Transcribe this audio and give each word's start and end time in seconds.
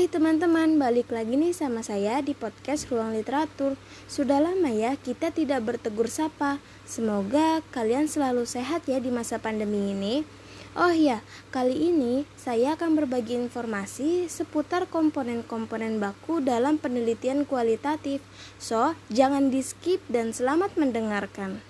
Hai 0.00 0.08
teman-teman, 0.08 0.80
balik 0.80 1.12
lagi 1.12 1.36
nih 1.36 1.52
sama 1.52 1.84
saya 1.84 2.24
di 2.24 2.32
podcast 2.32 2.88
Ruang 2.88 3.12
Literatur. 3.12 3.76
Sudah 4.08 4.40
lama 4.40 4.72
ya 4.72 4.96
kita 4.96 5.28
tidak 5.28 5.60
bertegur 5.60 6.08
sapa. 6.08 6.56
Semoga 6.88 7.60
kalian 7.68 8.08
selalu 8.08 8.48
sehat 8.48 8.88
ya 8.88 8.96
di 8.96 9.12
masa 9.12 9.36
pandemi 9.36 9.92
ini. 9.92 10.24
Oh 10.72 10.88
ya, 10.88 11.20
kali 11.52 11.92
ini 11.92 12.24
saya 12.40 12.80
akan 12.80 12.96
berbagi 12.96 13.36
informasi 13.36 14.24
seputar 14.32 14.88
komponen-komponen 14.88 16.00
baku 16.00 16.40
dalam 16.40 16.80
penelitian 16.80 17.44
kualitatif. 17.44 18.24
So, 18.56 18.96
jangan 19.12 19.52
di-skip 19.52 20.00
dan 20.08 20.32
selamat 20.32 20.80
mendengarkan. 20.80 21.69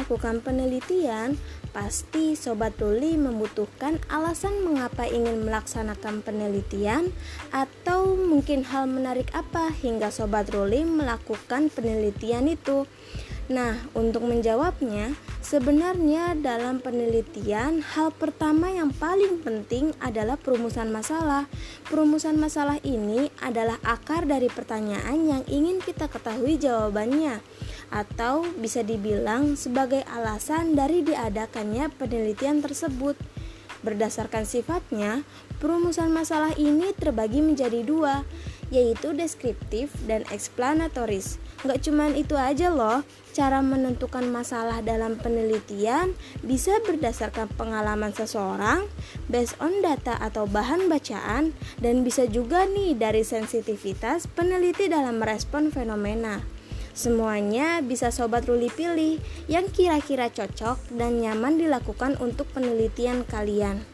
Melakukan 0.00 0.40
penelitian, 0.40 1.36
pasti 1.76 2.32
Sobat 2.32 2.72
Ruli 2.80 3.20
membutuhkan 3.20 4.00
alasan 4.08 4.64
mengapa 4.64 5.04
ingin 5.04 5.44
melaksanakan 5.44 6.24
penelitian 6.24 7.12
atau 7.52 8.16
mungkin 8.16 8.64
hal 8.64 8.88
menarik 8.88 9.28
apa 9.36 9.68
hingga 9.68 10.08
Sobat 10.08 10.48
Ruli 10.56 10.88
melakukan 10.88 11.68
penelitian 11.68 12.48
itu. 12.48 12.88
Nah, 13.52 13.76
untuk 13.92 14.24
menjawabnya, 14.24 15.12
sebenarnya 15.44 16.32
dalam 16.32 16.80
penelitian 16.80 17.84
hal 17.84 18.08
pertama 18.16 18.72
yang 18.72 18.96
paling 18.96 19.44
penting 19.44 19.92
adalah 20.00 20.40
perumusan 20.40 20.88
masalah. 20.88 21.44
Perumusan 21.92 22.40
masalah 22.40 22.80
ini 22.88 23.28
adalah 23.44 23.76
akar 23.84 24.24
dari 24.24 24.48
pertanyaan 24.48 25.28
yang 25.28 25.42
ingin 25.44 25.84
kita 25.84 26.08
ketahui 26.08 26.56
jawabannya 26.56 27.44
atau 27.90 28.46
bisa 28.58 28.86
dibilang 28.86 29.58
sebagai 29.58 30.06
alasan 30.06 30.78
dari 30.78 31.02
diadakannya 31.02 31.90
penelitian 31.98 32.62
tersebut. 32.62 33.18
Berdasarkan 33.80 34.44
sifatnya, 34.44 35.24
perumusan 35.56 36.12
masalah 36.12 36.52
ini 36.60 36.92
terbagi 36.92 37.40
menjadi 37.40 37.80
dua, 37.80 38.28
yaitu 38.68 39.16
deskriptif 39.16 39.90
dan 40.04 40.22
eksplanatoris. 40.28 41.40
Nggak 41.64 41.80
cuman 41.88 42.12
itu 42.12 42.36
aja 42.36 42.68
loh, 42.68 43.00
cara 43.32 43.64
menentukan 43.64 44.28
masalah 44.28 44.84
dalam 44.84 45.16
penelitian 45.16 46.12
bisa 46.44 46.76
berdasarkan 46.84 47.48
pengalaman 47.56 48.12
seseorang, 48.12 48.84
based 49.32 49.56
on 49.64 49.80
data 49.80 50.16
atau 50.20 50.44
bahan 50.44 50.92
bacaan, 50.92 51.56
dan 51.80 52.04
bisa 52.04 52.28
juga 52.28 52.68
nih 52.68 52.96
dari 53.00 53.24
sensitivitas 53.24 54.28
peneliti 54.28 54.92
dalam 54.92 55.18
merespon 55.18 55.72
fenomena. 55.72 56.59
Semuanya 56.90 57.78
bisa 57.80 58.10
Sobat 58.10 58.50
Ruli 58.50 58.66
pilih 58.68 59.22
yang 59.46 59.70
kira-kira 59.70 60.26
cocok 60.28 60.90
dan 60.94 61.22
nyaman 61.22 61.56
dilakukan 61.56 62.18
untuk 62.18 62.50
penelitian 62.50 63.22
kalian. 63.22 63.86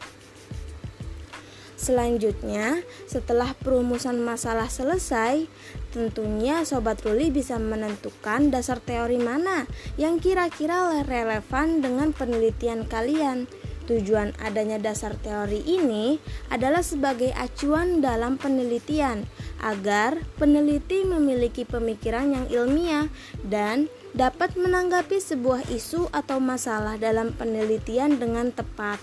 Selanjutnya, 1.77 2.81
setelah 3.05 3.53
perumusan 3.53 4.17
masalah 4.17 4.65
selesai, 4.65 5.45
tentunya 5.93 6.65
Sobat 6.65 7.05
Ruli 7.05 7.29
bisa 7.29 7.61
menentukan 7.61 8.49
dasar 8.49 8.81
teori 8.81 9.21
mana 9.21 9.69
yang 9.95 10.17
kira-kira 10.17 11.05
relevan 11.05 11.85
dengan 11.85 12.17
penelitian 12.17 12.89
kalian. 12.89 13.45
Tujuan 13.87 14.35
adanya 14.43 14.83
dasar 14.83 15.15
teori 15.15 15.63
ini 15.63 16.19
adalah 16.51 16.83
sebagai 16.83 17.31
acuan 17.31 18.03
dalam 18.03 18.35
penelitian 18.35 19.23
agar 19.61 20.21
peneliti 20.37 21.05
memiliki 21.05 21.63
pemikiran 21.63 22.33
yang 22.33 22.45
ilmiah 22.47 23.07
dan 23.45 23.89
dapat 24.17 24.57
menanggapi 24.57 25.21
sebuah 25.21 25.69
isu 25.69 26.09
atau 26.09 26.41
masalah 26.41 26.97
dalam 26.97 27.33
penelitian 27.37 28.17
dengan 28.17 28.49
tepat. 28.49 28.97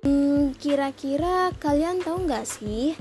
Hmm, 0.00 0.56
kira-kira 0.56 1.52
kalian 1.60 2.00
tahu 2.00 2.24
nggak 2.24 2.46
sih? 2.48 2.96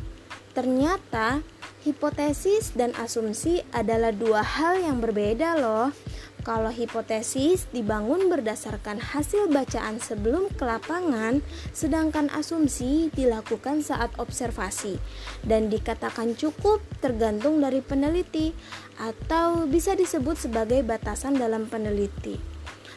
Ternyata 0.51 1.39
hipotesis 1.87 2.75
dan 2.75 2.91
asumsi 2.99 3.63
adalah 3.71 4.11
dua 4.11 4.43
hal 4.43 4.83
yang 4.83 4.99
berbeda 4.99 5.55
loh. 5.55 5.95
Kalau 6.39 6.71
hipotesis 6.71 7.67
dibangun 7.75 8.31
berdasarkan 8.31 9.03
hasil 9.03 9.51
bacaan 9.51 9.99
sebelum 9.99 10.47
ke 10.55 10.63
lapangan, 10.63 11.43
sedangkan 11.75 12.31
asumsi 12.31 13.11
dilakukan 13.11 13.83
saat 13.83 14.15
observasi 14.15 14.95
dan 15.43 15.67
dikatakan 15.67 16.39
cukup 16.39 16.79
tergantung 17.03 17.59
dari 17.59 17.83
peneliti 17.83 18.55
atau 18.95 19.67
bisa 19.67 19.99
disebut 19.99 20.39
sebagai 20.39 20.79
batasan 20.79 21.35
dalam 21.35 21.67
peneliti. 21.67 22.39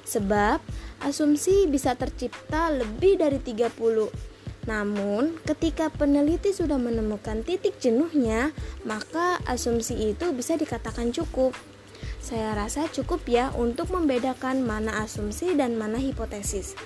Sebab 0.06 0.62
asumsi 1.02 1.66
bisa 1.66 1.98
tercipta 1.98 2.70
lebih 2.70 3.18
dari 3.18 3.42
30 3.42 4.32
namun, 4.62 5.42
ketika 5.42 5.90
peneliti 5.90 6.54
sudah 6.54 6.78
menemukan 6.78 7.42
titik 7.42 7.82
jenuhnya, 7.82 8.54
maka 8.86 9.42
asumsi 9.42 10.14
itu 10.14 10.30
bisa 10.30 10.54
dikatakan 10.54 11.10
cukup. 11.10 11.50
Saya 12.22 12.54
rasa 12.54 12.86
cukup 12.86 13.26
ya 13.26 13.50
untuk 13.58 13.90
membedakan 13.90 14.62
mana 14.62 15.02
asumsi 15.02 15.58
dan 15.58 15.74
mana 15.74 15.98
hipotesis. 15.98 16.78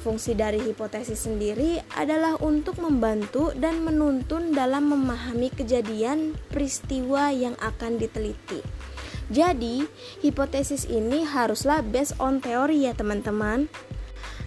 Fungsi 0.00 0.34
dari 0.34 0.58
hipotesis 0.58 1.28
sendiri 1.28 1.78
adalah 1.94 2.40
untuk 2.42 2.80
membantu 2.82 3.52
dan 3.54 3.84
menuntun 3.84 4.50
dalam 4.50 4.90
memahami 4.90 5.52
kejadian 5.52 6.34
peristiwa 6.50 7.30
yang 7.30 7.54
akan 7.62 8.00
diteliti. 8.00 8.58
Jadi, 9.30 9.86
hipotesis 10.24 10.90
ini 10.90 11.22
haruslah 11.22 11.86
based 11.86 12.18
on 12.18 12.42
teori 12.42 12.88
ya, 12.88 12.96
teman-teman. 12.96 13.70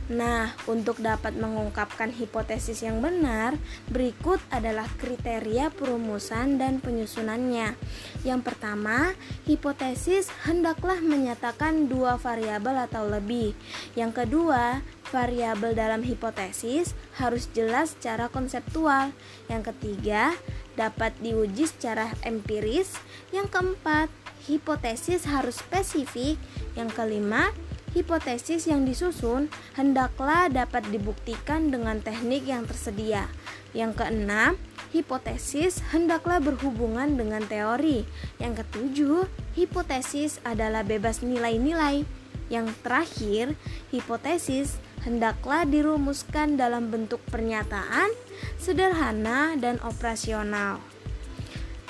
Nah, 0.06 0.54
untuk 0.70 1.02
dapat 1.02 1.34
mengungkapkan 1.34 2.14
hipotesis 2.14 2.86
yang 2.86 3.02
benar, 3.02 3.58
berikut 3.90 4.38
adalah 4.54 4.86
kriteria 5.02 5.74
perumusan 5.74 6.62
dan 6.62 6.78
penyusunannya. 6.78 7.74
Yang 8.22 8.42
pertama, 8.46 9.18
hipotesis 9.50 10.30
hendaklah 10.46 11.02
menyatakan 11.02 11.90
dua 11.90 12.22
variabel 12.22 12.86
atau 12.86 13.10
lebih. 13.10 13.58
Yang 13.98 14.26
kedua, 14.26 14.86
variabel 15.10 15.74
dalam 15.74 16.06
hipotesis 16.06 16.94
harus 17.18 17.50
jelas 17.58 17.98
secara 17.98 18.30
konseptual. 18.30 19.10
Yang 19.50 19.74
ketiga, 19.74 20.38
dapat 20.78 21.18
diuji 21.18 21.66
secara 21.66 22.14
empiris. 22.22 22.94
Yang 23.34 23.58
keempat, 23.58 24.14
hipotesis 24.46 25.26
harus 25.26 25.58
spesifik. 25.58 26.38
Yang 26.78 26.94
kelima, 26.94 27.50
hipotesis 27.96 28.68
yang 28.68 28.84
disusun 28.84 29.48
hendaklah 29.80 30.52
dapat 30.52 30.84
dibuktikan 30.92 31.72
dengan 31.72 32.04
teknik 32.04 32.44
yang 32.44 32.68
tersedia. 32.68 33.32
Yang 33.72 34.04
keenam, 34.04 34.60
hipotesis 34.92 35.80
hendaklah 35.96 36.44
berhubungan 36.44 37.16
dengan 37.16 37.48
teori. 37.48 38.04
Yang 38.38 38.68
ketujuh, 38.68 39.20
hipotesis 39.56 40.44
adalah 40.44 40.84
bebas 40.84 41.24
nilai-nilai. 41.24 42.04
Yang 42.52 42.78
terakhir, 42.86 43.46
hipotesis 43.90 44.78
hendaklah 45.02 45.66
dirumuskan 45.66 46.60
dalam 46.60 46.94
bentuk 46.94 47.24
pernyataan, 47.32 48.12
sederhana, 48.60 49.58
dan 49.58 49.82
operasional. 49.82 50.78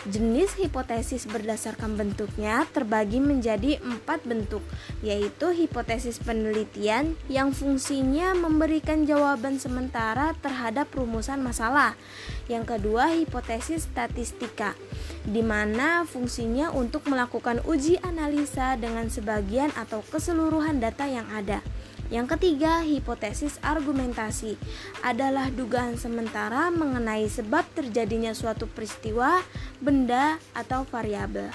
Jenis 0.06 0.54
hipotesis 0.62 1.26
berdasarkan 1.26 1.98
bentuknya 1.98 2.62
terbagi 2.70 3.18
menjadi 3.18 3.82
empat 3.82 4.22
bentuk, 4.22 4.62
yaitu 5.02 5.50
hipotesis 5.50 6.22
penelitian 6.22 7.18
yang 7.26 7.50
fungsinya 7.50 8.38
memberikan 8.38 9.10
jawaban 9.10 9.58
sementara 9.58 10.38
terhadap 10.46 10.94
rumusan 10.94 11.42
masalah. 11.42 11.98
Yang 12.46 12.78
kedua, 12.78 13.18
hipotesis 13.18 13.90
statistika, 13.90 14.78
di 15.26 15.42
mana 15.42 16.06
fungsinya 16.06 16.70
untuk 16.70 17.10
melakukan 17.10 17.66
uji 17.66 17.98
analisa 18.06 18.78
dengan 18.78 19.10
sebagian 19.10 19.74
atau 19.74 20.06
keseluruhan 20.06 20.78
data 20.78 21.10
yang 21.10 21.26
ada. 21.34 21.66
Yang 22.14 22.38
ketiga, 22.38 22.86
hipotesis 22.86 23.58
argumentasi 23.66 24.62
adalah 25.02 25.50
dugaan 25.50 25.98
sementara 25.98 26.70
mengenai 26.70 27.26
sebab 27.26 27.66
terjadinya 27.74 28.30
suatu 28.38 28.70
peristiwa, 28.70 29.42
benda, 29.82 30.38
atau 30.54 30.86
variabel. 30.86 31.50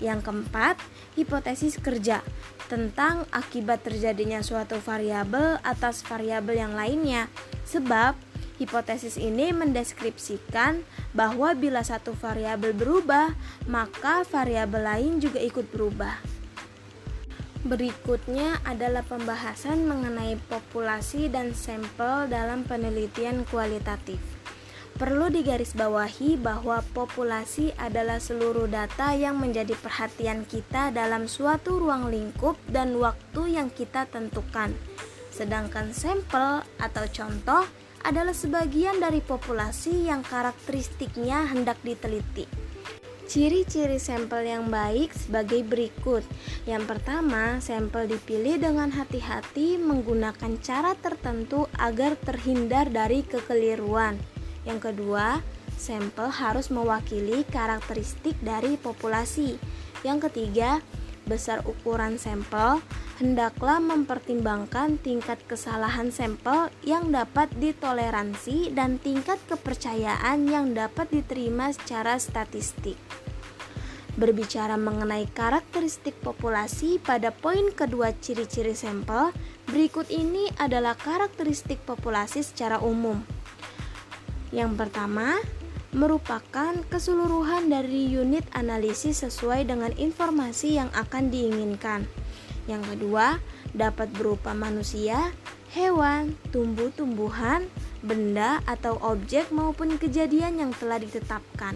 Yang 0.00 0.24
keempat, 0.24 0.80
hipotesis 1.20 1.76
kerja 1.76 2.24
tentang 2.72 3.28
akibat 3.28 3.84
terjadinya 3.84 4.40
suatu 4.40 4.80
variabel 4.80 5.60
atas 5.60 6.00
variabel 6.00 6.64
yang 6.64 6.72
lainnya. 6.72 7.28
Sebab 7.68 8.16
hipotesis 8.56 9.20
ini 9.20 9.52
mendeskripsikan 9.52 10.80
bahwa 11.12 11.52
bila 11.52 11.84
satu 11.84 12.16
variabel 12.16 12.72
berubah, 12.72 13.36
maka 13.68 14.24
variabel 14.24 14.80
lain 14.80 15.12
juga 15.20 15.44
ikut 15.44 15.68
berubah. 15.68 16.39
Berikutnya 17.60 18.56
adalah 18.64 19.04
pembahasan 19.04 19.84
mengenai 19.84 20.40
populasi 20.48 21.28
dan 21.28 21.52
sampel 21.52 22.24
dalam 22.32 22.64
penelitian 22.64 23.44
kualitatif. 23.52 24.16
Perlu 24.96 25.28
digarisbawahi 25.28 26.40
bahwa 26.40 26.80
populasi 26.96 27.76
adalah 27.76 28.16
seluruh 28.16 28.64
data 28.64 29.12
yang 29.12 29.36
menjadi 29.36 29.76
perhatian 29.76 30.48
kita 30.48 30.88
dalam 30.88 31.28
suatu 31.28 31.76
ruang 31.76 32.08
lingkup 32.08 32.56
dan 32.72 32.96
waktu 32.96 33.60
yang 33.60 33.68
kita 33.68 34.08
tentukan. 34.08 34.72
Sedangkan 35.28 35.92
sampel 35.92 36.64
atau 36.80 37.04
contoh 37.12 37.64
adalah 38.00 38.32
sebagian 38.32 39.04
dari 39.04 39.20
populasi 39.20 40.08
yang 40.08 40.24
karakteristiknya 40.24 41.44
hendak 41.44 41.76
diteliti. 41.84 42.69
Ciri-ciri 43.30 44.02
sampel 44.02 44.42
yang 44.42 44.74
baik 44.74 45.14
sebagai 45.14 45.62
berikut. 45.62 46.26
Yang 46.66 46.90
pertama, 46.90 47.62
sampel 47.62 48.10
dipilih 48.10 48.58
dengan 48.58 48.90
hati-hati 48.90 49.78
menggunakan 49.78 50.58
cara 50.58 50.98
tertentu 50.98 51.70
agar 51.78 52.18
terhindar 52.18 52.90
dari 52.90 53.22
kekeliruan. 53.22 54.18
Yang 54.66 54.90
kedua, 54.90 55.38
sampel 55.78 56.26
harus 56.26 56.74
mewakili 56.74 57.46
karakteristik 57.46 58.34
dari 58.42 58.74
populasi. 58.74 59.62
Yang 60.02 60.26
ketiga, 60.26 60.82
besar 61.22 61.62
ukuran 61.62 62.18
sampel 62.18 62.82
hendaklah 63.20 63.84
mempertimbangkan 63.84 64.96
tingkat 64.96 65.36
kesalahan 65.44 66.08
sampel 66.08 66.72
yang 66.80 67.12
dapat 67.12 67.52
ditoleransi 67.60 68.72
dan 68.72 68.96
tingkat 68.96 69.36
kepercayaan 69.44 70.48
yang 70.48 70.72
dapat 70.72 71.12
diterima 71.12 71.68
secara 71.76 72.16
statistik. 72.16 72.96
Berbicara 74.16 74.80
mengenai 74.80 75.28
karakteristik 75.28 76.16
populasi 76.24 76.96
pada 76.96 77.28
poin 77.28 77.68
kedua 77.76 78.16
ciri-ciri 78.16 78.72
sampel, 78.72 79.36
berikut 79.68 80.08
ini 80.08 80.48
adalah 80.56 80.96
karakteristik 80.96 81.78
populasi 81.84 82.40
secara 82.40 82.80
umum. 82.80 83.20
Yang 84.50 84.80
pertama, 84.80 85.38
merupakan 85.92 86.72
keseluruhan 86.88 87.68
dari 87.68 88.08
unit 88.10 88.48
analisis 88.56 89.22
sesuai 89.22 89.68
dengan 89.68 89.92
informasi 89.94 90.80
yang 90.80 90.90
akan 90.96 91.28
diinginkan. 91.28 92.08
Yang 92.70 92.94
kedua, 92.94 93.42
dapat 93.74 94.14
berupa 94.14 94.54
manusia, 94.54 95.34
hewan, 95.74 96.38
tumbuh-tumbuhan, 96.54 97.66
benda 98.06 98.62
atau 98.62 98.94
objek 99.02 99.50
maupun 99.50 99.98
kejadian 99.98 100.62
yang 100.62 100.72
telah 100.78 101.02
ditetapkan. 101.02 101.74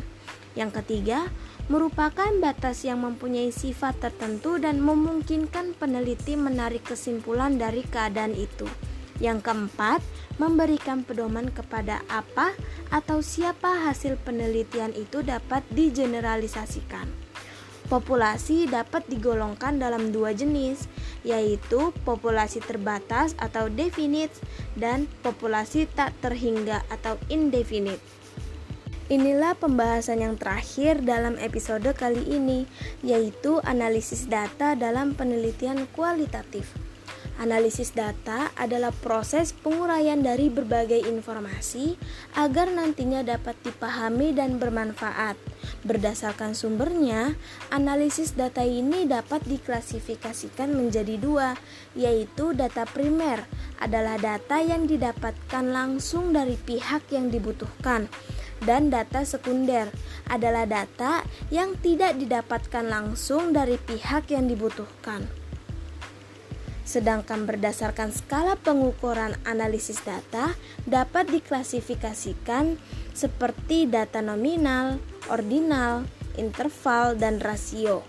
Yang 0.55 0.83
ketiga, 0.83 1.27
merupakan 1.67 2.31
batas 2.39 2.87
yang 2.87 3.03
mempunyai 3.03 3.51
sifat 3.51 3.99
tertentu 3.99 4.63
dan 4.63 4.79
memungkinkan 4.79 5.75
peneliti 5.75 6.39
menarik 6.39 6.87
kesimpulan 6.87 7.59
dari 7.59 7.83
keadaan 7.83 8.39
itu. 8.39 8.71
Yang 9.19 9.51
keempat, 9.51 9.99
memberikan 10.39 11.03
pedoman 11.03 11.51
kepada 11.51 12.03
apa 12.07 12.55
atau 12.91 13.19
siapa 13.19 13.91
hasil 13.91 14.19
penelitian 14.23 14.95
itu 14.95 15.27
dapat 15.27 15.67
digeneralisasikan. 15.75 17.24
Populasi 17.85 18.65
dapat 18.65 19.05
digolongkan 19.13 19.77
dalam 19.77 20.09
dua 20.09 20.33
jenis, 20.33 20.89
yaitu 21.21 21.93
populasi 22.09 22.65
terbatas 22.65 23.37
atau 23.37 23.69
definite 23.69 24.33
dan 24.73 25.05
populasi 25.21 25.85
tak 25.93 26.17
terhingga 26.25 26.81
atau 26.89 27.21
indefinite. 27.29 28.01
Inilah 29.13 29.53
pembahasan 29.61 30.25
yang 30.25 30.41
terakhir 30.41 31.05
dalam 31.05 31.37
episode 31.37 31.93
kali 31.93 32.25
ini, 32.25 32.65
yaitu 33.05 33.61
analisis 33.61 34.25
data 34.25 34.73
dalam 34.73 35.13
penelitian 35.13 35.85
kualitatif. 35.93 36.73
Analisis 37.35 37.91
data 37.91 38.55
adalah 38.55 38.95
proses 38.95 39.51
penguraian 39.51 40.23
dari 40.23 40.47
berbagai 40.47 41.03
informasi 41.03 41.99
agar 42.39 42.71
nantinya 42.71 43.27
dapat 43.27 43.59
dipahami 43.67 44.31
dan 44.31 44.63
bermanfaat. 44.63 45.35
Berdasarkan 45.83 46.55
sumbernya, 46.55 47.35
analisis 47.75 48.39
data 48.39 48.63
ini 48.63 49.11
dapat 49.11 49.43
diklasifikasikan 49.51 50.79
menjadi 50.79 51.19
dua, 51.19 51.59
yaitu 51.99 52.55
data 52.55 52.87
primer 52.87 53.43
adalah 53.83 54.15
data 54.15 54.63
yang 54.63 54.87
didapatkan 54.87 55.65
langsung 55.67 56.31
dari 56.31 56.55
pihak 56.55 57.11
yang 57.11 57.35
dibutuhkan 57.35 58.07
dan 58.65 58.89
data 58.89 59.27
sekunder 59.27 59.93
adalah 60.31 60.65
data 60.65 61.21
yang 61.53 61.77
tidak 61.85 62.17
didapatkan 62.17 62.87
langsung 62.87 63.53
dari 63.53 63.77
pihak 63.77 64.33
yang 64.33 64.49
dibutuhkan. 64.49 65.44
Sedangkan 66.85 67.49
berdasarkan 67.49 68.13
skala 68.13 68.61
pengukuran 68.61 69.35
analisis 69.49 70.05
data 70.05 70.53
dapat 70.85 71.33
diklasifikasikan 71.33 72.77
seperti 73.17 73.89
data 73.89 74.21
nominal, 74.21 75.01
ordinal, 75.33 76.05
interval, 76.37 77.17
dan 77.17 77.41
rasio. 77.41 78.05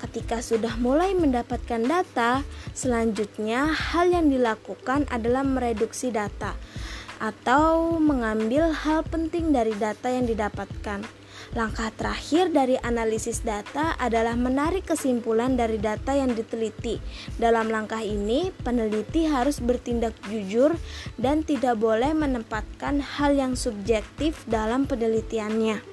Ketika 0.00 0.40
sudah 0.40 0.80
mulai 0.80 1.12
mendapatkan 1.12 1.80
data, 1.84 2.40
selanjutnya 2.72 3.68
hal 3.72 4.08
yang 4.08 4.32
dilakukan 4.32 5.04
adalah 5.12 5.44
mereduksi 5.44 6.08
data 6.08 6.56
atau 7.20 8.00
mengambil 8.00 8.72
hal 8.72 9.04
penting 9.04 9.52
dari 9.52 9.76
data 9.76 10.08
yang 10.08 10.24
didapatkan. 10.24 11.19
Langkah 11.52 11.90
terakhir 11.90 12.54
dari 12.54 12.78
analisis 12.78 13.42
data 13.42 13.98
adalah 13.98 14.38
menarik 14.38 14.86
kesimpulan 14.86 15.58
dari 15.58 15.80
data 15.82 16.14
yang 16.14 16.32
diteliti. 16.32 17.02
Dalam 17.36 17.68
langkah 17.68 18.00
ini, 18.00 18.54
peneliti 18.62 19.26
harus 19.26 19.58
bertindak 19.58 20.14
jujur 20.30 20.76
dan 21.18 21.42
tidak 21.42 21.80
boleh 21.80 22.14
menempatkan 22.14 23.02
hal 23.02 23.34
yang 23.34 23.58
subjektif 23.58 24.46
dalam 24.46 24.86
penelitiannya. 24.86 25.90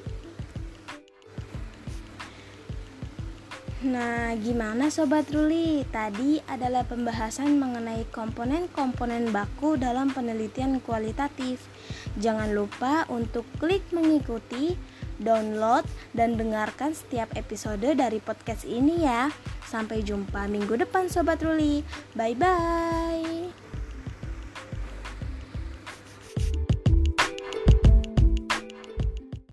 Nah, 3.78 4.34
gimana 4.42 4.90
Sobat 4.90 5.30
Ruli? 5.30 5.86
Tadi 5.94 6.42
adalah 6.50 6.82
pembahasan 6.82 7.62
mengenai 7.62 8.10
komponen-komponen 8.10 9.30
baku 9.30 9.78
dalam 9.78 10.10
penelitian 10.10 10.82
kualitatif. 10.82 11.62
Jangan 12.18 12.58
lupa 12.58 13.06
untuk 13.14 13.46
klik 13.62 13.86
mengikuti 13.94 14.74
download, 15.22 15.86
dan 16.18 16.36
dengarkan 16.36 16.94
setiap 16.94 17.30
episode 17.38 17.86
dari 17.86 18.18
podcast 18.22 18.66
ini 18.66 19.06
ya. 19.06 19.30
Sampai 19.68 20.02
jumpa 20.02 20.48
minggu 20.48 20.80
depan 20.80 21.12
Sobat 21.12 21.44
Ruli. 21.44 21.84
Bye 22.16 22.38
bye. 22.38 23.37